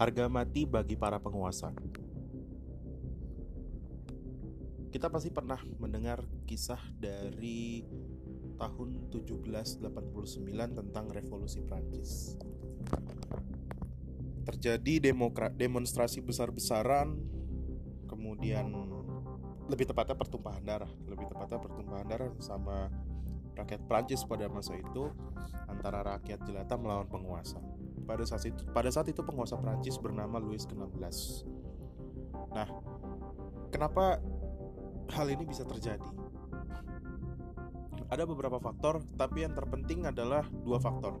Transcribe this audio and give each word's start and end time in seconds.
Harga 0.00 0.32
mati 0.32 0.64
bagi 0.64 0.96
para 0.96 1.20
penguasa. 1.20 1.76
Kita 4.88 5.12
pasti 5.12 5.28
pernah 5.28 5.60
mendengar 5.76 6.24
kisah 6.48 6.80
dari 6.96 7.84
tahun 8.56 9.12
1789 9.12 9.84
tentang 10.72 11.04
revolusi 11.12 11.60
Prancis. 11.60 12.32
Terjadi 14.48 15.12
demokra 15.12 15.52
demonstrasi 15.52 16.24
besar-besaran, 16.24 17.20
kemudian 18.08 18.72
lebih 19.68 19.84
tepatnya 19.84 20.16
pertumpahan 20.16 20.64
darah, 20.64 20.92
lebih 21.12 21.28
tepatnya 21.28 21.60
pertumpahan 21.60 22.08
darah 22.08 22.32
sama 22.40 22.88
rakyat 23.52 23.84
Prancis 23.84 24.24
pada 24.24 24.48
masa 24.48 24.80
itu 24.80 25.12
antara 25.68 26.00
rakyat 26.16 26.40
jelata 26.48 26.80
melawan 26.80 27.04
penguasa. 27.04 27.60
Pada 28.10 28.26
saat 28.26 28.42
itu, 28.42 28.66
pada 28.74 28.90
saat 28.90 29.06
itu 29.06 29.22
penguasa 29.22 29.54
Prancis 29.54 29.94
bernama 30.02 30.42
Louis 30.42 30.58
XVI. 30.66 31.46
Nah, 32.50 32.66
kenapa 33.70 34.18
hal 35.14 35.30
ini 35.30 35.46
bisa 35.46 35.62
terjadi? 35.62 36.10
Ada 38.10 38.26
beberapa 38.26 38.58
faktor, 38.58 39.06
tapi 39.14 39.46
yang 39.46 39.54
terpenting 39.54 40.10
adalah 40.10 40.42
dua 40.66 40.82
faktor. 40.82 41.14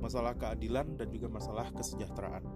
Masalah 0.00 0.32
keadilan 0.40 0.96
dan 0.96 1.12
juga 1.12 1.28
masalah 1.28 1.68
kesejahteraan. 1.76 2.48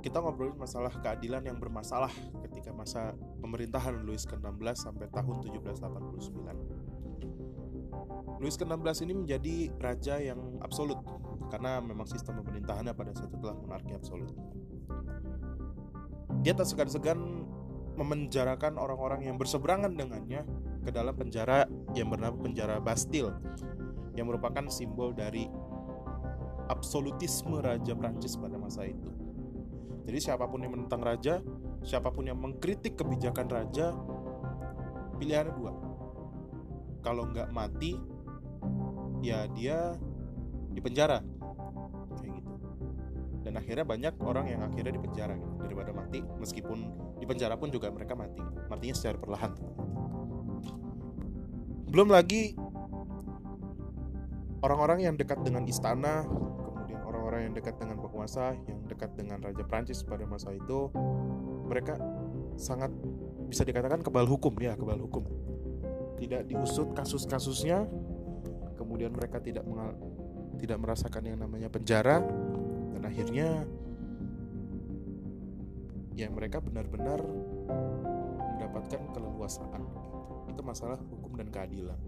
Kita 0.00 0.24
ngobrolin 0.24 0.56
masalah 0.56 0.96
keadilan 1.04 1.44
yang 1.44 1.60
bermasalah 1.60 2.08
ketika 2.48 2.72
masa 2.72 3.12
pemerintahan 3.44 4.00
Louis 4.08 4.24
XVI 4.24 4.56
sampai 4.72 5.12
tahun 5.12 5.44
1789. 5.44 6.96
Louis 8.36 8.52
XVI 8.52 9.04
ini 9.08 9.14
menjadi 9.16 9.56
raja 9.80 10.20
yang 10.20 10.60
absolut 10.60 10.95
karena 11.48 11.78
memang 11.78 12.06
sistem 12.08 12.42
pemerintahannya 12.42 12.92
pada 12.92 13.14
saat 13.14 13.30
itu 13.30 13.38
telah 13.38 13.56
monarki 13.56 13.92
absolut. 13.94 14.30
Dia 16.42 16.52
tak 16.54 16.66
segan-segan 16.70 17.46
memenjarakan 17.96 18.76
orang-orang 18.76 19.24
yang 19.24 19.40
berseberangan 19.40 19.96
dengannya 19.96 20.44
ke 20.84 20.90
dalam 20.92 21.16
penjara 21.16 21.64
yang 21.96 22.12
bernama 22.12 22.36
penjara 22.36 22.76
Bastille 22.78 23.32
yang 24.14 24.28
merupakan 24.28 24.68
simbol 24.68 25.16
dari 25.16 25.48
absolutisme 26.68 27.62
Raja 27.62 27.94
Prancis 27.94 28.36
pada 28.36 28.58
masa 28.60 28.84
itu. 28.86 29.10
Jadi 30.06 30.18
siapa 30.22 30.46
pun 30.46 30.62
yang 30.62 30.70
menentang 30.70 31.02
raja, 31.02 31.42
siapa 31.82 32.14
pun 32.14 32.30
yang 32.30 32.38
mengkritik 32.38 32.94
kebijakan 32.94 33.50
raja, 33.50 33.90
pilihannya 35.18 35.52
dua. 35.58 35.72
Kalau 37.02 37.26
nggak 37.26 37.50
mati, 37.50 37.98
ya 39.18 39.50
dia 39.50 39.98
di 40.70 40.78
penjara. 40.78 41.35
Dan 43.46 43.54
akhirnya 43.54 43.86
banyak 43.86 44.18
orang 44.26 44.50
yang 44.50 44.66
akhirnya 44.66 44.90
di 44.90 44.98
penjara 44.98 45.38
gitu 45.38 45.54
daripada 45.62 45.94
mati, 45.94 46.18
meskipun 46.42 46.78
di 47.22 47.26
penjara 47.30 47.54
pun 47.54 47.70
juga 47.70 47.94
mereka 47.94 48.18
mati, 48.18 48.42
matinya 48.66 48.96
secara 48.98 49.22
perlahan. 49.22 49.54
Belum 51.86 52.10
lagi 52.10 52.58
orang-orang 54.66 55.06
yang 55.06 55.14
dekat 55.14 55.46
dengan 55.46 55.62
istana 55.70 56.26
orang-orang 57.26 57.50
yang 57.50 57.54
dekat 57.58 57.74
dengan 57.82 57.98
penguasa, 57.98 58.54
yang 58.70 58.80
dekat 58.86 59.10
dengan 59.18 59.42
Raja 59.42 59.66
Prancis 59.66 60.06
pada 60.06 60.22
masa 60.30 60.54
itu, 60.54 60.94
mereka 61.66 61.98
sangat 62.54 62.94
bisa 63.50 63.66
dikatakan 63.66 63.98
kebal 64.06 64.30
hukum 64.30 64.54
ya, 64.62 64.78
kebal 64.78 65.02
hukum. 65.02 65.26
Tidak 66.22 66.46
diusut 66.46 66.94
kasus-kasusnya, 66.94 67.82
kemudian 68.78 69.10
mereka 69.10 69.42
tidak 69.42 69.66
tidak 70.62 70.78
merasakan 70.78 71.22
yang 71.26 71.38
namanya 71.42 71.66
penjara, 71.66 72.22
akhirnya 73.06 73.64
ya 76.18 76.26
mereka 76.32 76.58
benar-benar 76.58 77.22
mendapatkan 78.58 79.02
keleluasaan. 79.14 79.82
Itu 80.50 80.60
masalah 80.66 80.98
hukum 80.98 81.38
dan 81.38 81.48
keadilan. 81.54 82.00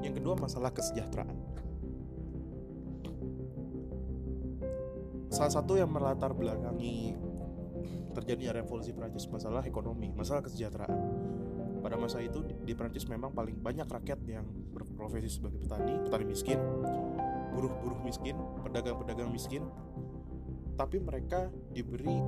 Yang 0.00 0.20
kedua 0.20 0.34
masalah 0.40 0.72
kesejahteraan 0.72 1.52
salah 5.32 5.58
satu 5.58 5.80
yang 5.80 5.88
melatar 5.88 6.36
belakangi 6.36 7.16
terjadinya 8.12 8.60
revolusi 8.60 8.92
Prancis 8.92 9.24
masalah 9.32 9.64
ekonomi, 9.64 10.12
masalah 10.12 10.44
kesejahteraan. 10.44 11.00
Pada 11.80 11.96
masa 11.98 12.20
itu 12.20 12.44
di 12.44 12.76
Prancis 12.76 13.08
memang 13.08 13.32
paling 13.32 13.58
banyak 13.58 13.88
rakyat 13.88 14.20
yang 14.28 14.46
berprofesi 14.70 15.40
sebagai 15.40 15.58
petani, 15.64 15.98
petani 16.04 16.24
miskin, 16.28 16.60
buruh-buruh 17.52 18.00
miskin, 18.02 18.36
pedagang-pedagang 18.64 19.28
miskin. 19.28 19.62
Tapi 20.74 20.96
mereka 20.98 21.52
diberi 21.70 22.18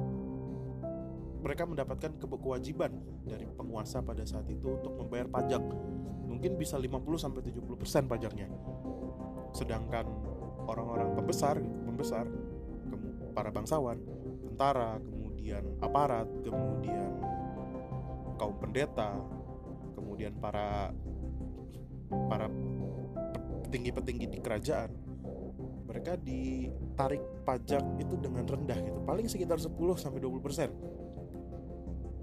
mereka 1.44 1.68
mendapatkan 1.68 2.16
kewajiban 2.24 2.96
dari 3.28 3.44
penguasa 3.44 4.00
pada 4.00 4.24
saat 4.24 4.48
itu 4.48 4.80
untuk 4.80 4.96
membayar 4.96 5.28
pajak. 5.28 5.60
Mungkin 6.24 6.56
bisa 6.56 6.80
50 6.80 7.20
sampai 7.20 7.44
70% 7.44 8.08
pajaknya. 8.08 8.48
Sedangkan 9.52 10.08
orang-orang 10.64 11.12
pembesar, 11.12 11.60
pembesar 11.60 12.24
para 13.36 13.52
bangsawan, 13.52 14.00
tentara, 14.48 14.96
kemudian 14.96 15.64
aparat, 15.84 16.24
kemudian 16.40 17.12
kaum 18.40 18.56
pendeta, 18.56 19.20
kemudian 19.92 20.32
para 20.40 20.96
para 22.08 22.48
petinggi-petinggi 23.68 24.32
di 24.32 24.38
kerajaan 24.40 25.03
mereka 25.94 26.18
ditarik 26.18 27.22
pajak 27.46 27.78
itu 28.02 28.18
dengan 28.18 28.42
rendah 28.42 28.74
gitu. 28.82 28.98
Paling 29.06 29.30
sekitar 29.30 29.62
10 29.62 29.70
sampai 29.94 30.18
20 30.18 30.42
persen. 30.42 30.74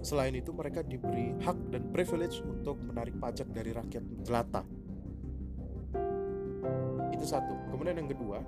Selain 0.04 0.36
itu 0.36 0.52
mereka 0.52 0.84
diberi 0.84 1.32
hak 1.40 1.72
dan 1.72 1.88
privilege 1.88 2.44
untuk 2.44 2.76
menarik 2.84 3.16
pajak 3.16 3.48
dari 3.48 3.72
rakyat 3.72 4.04
jelata. 4.28 4.60
Itu 7.16 7.24
satu. 7.24 7.72
Kemudian 7.72 7.96
yang 7.96 8.12
kedua 8.12 8.44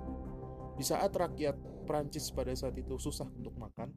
di 0.77 0.85
saat 0.85 1.09
rakyat 1.09 1.57
Prancis 1.89 2.29
pada 2.29 2.53
saat 2.53 2.77
itu 2.77 3.01
susah 3.01 3.25
untuk 3.25 3.57
makan, 3.57 3.89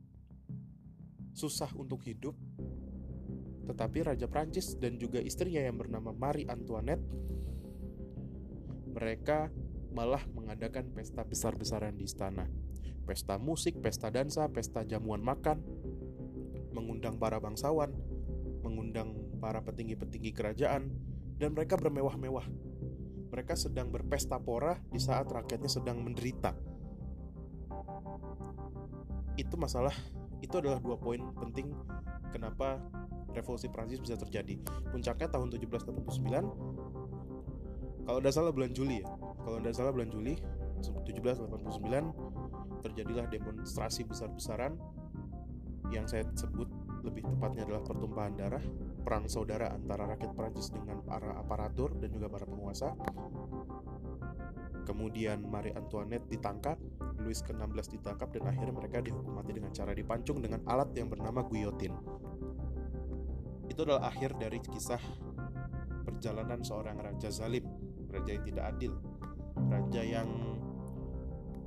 susah 1.37 1.69
untuk 1.77 2.09
hidup, 2.09 2.33
tetapi 3.69 4.01
Raja 4.01 4.25
Prancis 4.33 4.81
dan 4.81 4.97
juga 4.97 5.21
istrinya 5.21 5.61
yang 5.61 5.77
bernama 5.77 6.09
Marie 6.17 6.49
Antoinette 6.49 7.05
mereka 8.97 9.53
malah 9.99 10.23
mengadakan 10.31 10.87
pesta 10.95 11.27
besar-besaran 11.27 11.99
di 11.99 12.07
istana. 12.07 12.47
Pesta 13.03 13.35
musik, 13.35 13.83
pesta 13.83 14.15
dansa, 14.15 14.47
pesta 14.47 14.87
jamuan 14.87 15.19
makan, 15.19 15.59
mengundang 16.71 17.19
para 17.19 17.43
bangsawan, 17.43 17.91
mengundang 18.63 19.19
para 19.43 19.59
petinggi-petinggi 19.67 20.31
kerajaan, 20.31 20.95
dan 21.43 21.51
mereka 21.51 21.75
bermewah-mewah. 21.75 22.47
Mereka 23.35 23.59
sedang 23.59 23.91
berpesta 23.91 24.39
pora 24.39 24.79
di 24.95 25.03
saat 25.03 25.27
rakyatnya 25.27 25.67
sedang 25.67 25.99
menderita 25.99 26.55
itu 29.39 29.55
masalah 29.55 29.95
itu 30.43 30.59
adalah 30.59 30.83
dua 30.83 30.99
poin 30.99 31.23
penting 31.39 31.71
kenapa 32.35 32.83
revolusi 33.31 33.71
Prancis 33.71 34.03
bisa 34.03 34.19
terjadi. 34.19 34.59
Puncaknya 34.91 35.31
tahun 35.31 35.55
1789 35.55 38.03
kalau 38.03 38.19
tidak 38.19 38.35
salah 38.35 38.51
bulan 38.51 38.75
Juli 38.75 38.99
ya. 38.99 39.07
Kalau 39.49 39.65
tidak 39.65 39.81
salah 39.81 39.97
bulan 39.97 40.13
Juli 40.13 40.37
1789 40.85 42.85
terjadilah 42.85 43.33
demonstrasi 43.33 44.05
besar-besaran 44.05 44.77
yang 45.89 46.05
saya 46.05 46.29
sebut 46.37 46.69
lebih 47.01 47.25
tepatnya 47.25 47.65
adalah 47.65 47.81
pertumpahan 47.81 48.37
darah, 48.37 48.61
perang 49.01 49.25
saudara 49.25 49.73
antara 49.73 50.05
rakyat 50.05 50.37
Prancis 50.37 50.69
dengan 50.69 51.01
para 51.01 51.33
aparatur 51.41 51.97
dan 51.97 52.13
juga 52.13 52.29
para 52.29 52.45
penguasa. 52.45 52.93
Kemudian 54.85 55.49
Marie 55.49 55.73
Antoinette 55.73 56.29
ditangkap, 56.29 56.77
Louis 57.25 57.41
ke-16 57.41 57.97
ditangkap 57.97 58.29
dan 58.37 58.53
akhirnya 58.53 58.77
mereka 58.77 59.01
dihukum 59.01 59.33
mati 59.33 59.57
dengan 59.57 59.73
cara 59.73 59.97
dipancung 59.97 60.45
dengan 60.45 60.61
alat 60.69 60.93
yang 60.93 61.09
bernama 61.09 61.41
guillotine. 61.41 61.97
Itu 63.65 63.89
adalah 63.89 64.13
akhir 64.13 64.37
dari 64.37 64.61
kisah 64.61 65.01
perjalanan 66.05 66.61
seorang 66.61 67.01
raja 67.01 67.33
zalim, 67.33 67.65
raja 68.13 68.37
yang 68.37 68.45
tidak 68.45 68.77
adil, 68.77 68.93
raja 69.69 70.03
yang 70.03 70.29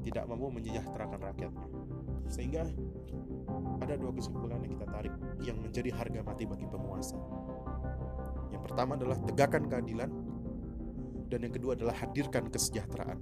tidak 0.01 0.25
mampu 0.25 0.50
menyejahterakan 0.50 1.21
rakyatnya. 1.21 1.68
Sehingga 2.27 2.65
ada 3.81 3.94
dua 3.98 4.12
kesimpulan 4.13 4.62
yang 4.65 4.74
kita 4.77 4.88
tarik 4.89 5.13
yang 5.42 5.57
menjadi 5.62 5.89
harga 5.94 6.21
mati 6.25 6.44
bagi 6.50 6.65
penguasa. 6.69 7.18
Yang 8.50 8.62
pertama 8.65 8.98
adalah 8.98 9.18
tegakkan 9.21 9.63
keadilan 9.69 10.09
dan 11.31 11.39
yang 11.48 11.53
kedua 11.53 11.77
adalah 11.77 11.95
hadirkan 11.95 12.51
kesejahteraan. 12.51 13.19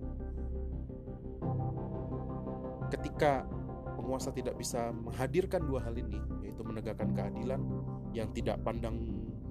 Ketika 2.89 3.45
penguasa 3.93 4.33
tidak 4.33 4.57
bisa 4.57 4.89
menghadirkan 4.89 5.61
dua 5.61 5.85
hal 5.85 5.93
ini, 5.93 6.17
yaitu 6.41 6.65
menegakkan 6.65 7.13
keadilan 7.13 7.61
yang 8.15 8.33
tidak 8.33 8.57
pandang 8.65 8.97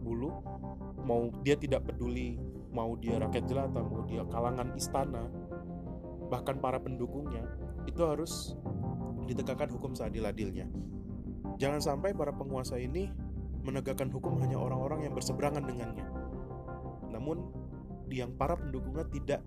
bulu, 0.02 0.42
mau 1.06 1.30
dia 1.46 1.54
tidak 1.54 1.86
peduli 1.86 2.34
mau 2.78 2.94
dia 2.94 3.18
rakyat 3.18 3.44
jelata, 3.50 3.82
mau 3.82 4.06
dia 4.06 4.22
kalangan 4.30 4.70
istana, 4.78 5.26
bahkan 6.30 6.62
para 6.62 6.78
pendukungnya 6.78 7.42
itu 7.90 7.98
harus 8.06 8.54
ditegakkan 9.26 9.66
hukum 9.74 9.98
seadil-adilnya. 9.98 10.70
Jangan 11.58 11.82
sampai 11.82 12.14
para 12.14 12.30
penguasa 12.30 12.78
ini 12.78 13.10
menegakkan 13.66 14.06
hukum 14.14 14.38
hanya 14.38 14.62
orang-orang 14.62 15.10
yang 15.10 15.14
berseberangan 15.18 15.66
dengannya. 15.66 16.06
Namun 17.10 17.50
yang 18.14 18.30
para 18.38 18.54
pendukungnya 18.54 19.10
tidak 19.10 19.42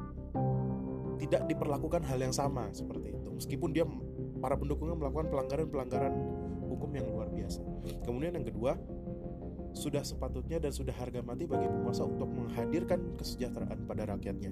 tidak 1.24 1.48
diperlakukan 1.48 2.04
hal 2.04 2.20
yang 2.20 2.36
sama 2.36 2.68
seperti 2.76 3.16
itu. 3.16 3.30
Meskipun 3.32 3.70
dia 3.72 3.88
para 4.44 4.60
pendukungnya 4.60 5.00
melakukan 5.00 5.32
pelanggaran-pelanggaran 5.32 6.14
hukum 6.68 6.92
yang 6.92 7.08
luar 7.08 7.32
biasa. 7.32 7.64
Kemudian 8.04 8.36
yang 8.36 8.46
kedua, 8.46 8.76
sudah 9.72 10.04
sepatutnya 10.04 10.60
dan 10.60 10.76
sudah 10.76 10.92
harga 10.92 11.24
mati 11.24 11.48
bagi 11.48 11.68
penguasa 11.68 12.04
untuk 12.04 12.28
menghadirkan 12.28 13.16
kesejahteraan 13.16 13.88
pada 13.88 14.04
rakyatnya. 14.12 14.52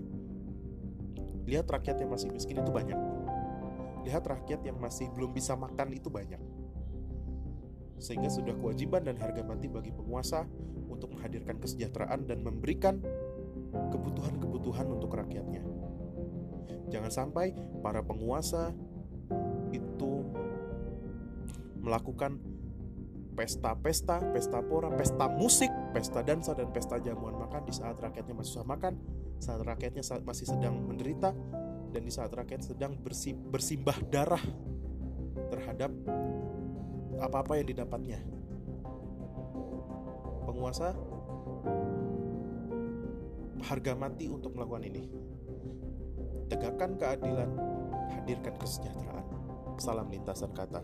Lihat 1.49 1.65
rakyat 1.67 1.97
yang 1.99 2.11
masih 2.13 2.29
miskin 2.31 2.61
itu 2.61 2.71
banyak. 2.71 2.99
Lihat 4.07 4.23
rakyat 4.23 4.61
yang 4.63 4.77
masih 4.79 5.11
belum 5.11 5.35
bisa 5.35 5.59
makan 5.59 5.91
itu 5.91 6.07
banyak. 6.07 6.39
Sehingga 7.99 8.31
sudah 8.31 8.55
kewajiban 8.55 9.03
dan 9.03 9.19
harga 9.19 9.43
mati 9.43 9.67
bagi 9.67 9.91
penguasa 9.91 10.47
untuk 10.87 11.11
menghadirkan 11.17 11.59
kesejahteraan 11.59 12.23
dan 12.23 12.39
memberikan 12.39 13.03
kebutuhan-kebutuhan 13.91 14.87
untuk 14.87 15.11
rakyatnya. 15.19 15.61
Jangan 16.89 17.11
sampai 17.11 17.53
para 17.83 18.01
penguasa 18.01 18.73
itu 19.69 20.25
melakukan 21.79 22.41
pesta-pesta, 23.33 24.19
pesta 24.33 24.59
pora, 24.59 24.91
pesta 24.93 25.25
musik, 25.31 25.71
pesta 25.95 26.19
dansa 26.21 26.51
dan 26.53 26.69
pesta 26.73 26.99
jamuan 26.99 27.37
makan 27.39 27.63
di 27.63 27.73
saat 27.73 27.95
rakyatnya 27.97 28.35
masih 28.35 28.51
susah 28.59 28.67
makan, 28.67 28.93
saat 29.39 29.61
rakyatnya 29.63 30.03
masih 30.25 30.45
sedang 30.49 30.75
menderita 30.83 31.31
dan 31.89 32.01
di 32.05 32.11
saat 32.13 32.29
rakyat 32.29 32.61
sedang 32.61 32.93
bersimbah 33.49 33.97
darah 34.11 34.41
terhadap 35.49 35.89
apa-apa 37.19 37.59
yang 37.59 37.67
didapatnya. 37.67 38.19
Penguasa 40.45 40.93
harga 43.63 43.93
mati 43.93 44.31
untuk 44.31 44.55
melakukan 44.55 44.83
ini. 44.87 45.03
Tegakkan 46.49 46.97
keadilan, 46.97 47.49
hadirkan 48.17 48.55
kesejahteraan. 48.57 49.25
Salam 49.77 50.09
lintasan 50.09 50.51
kata. 50.51 50.81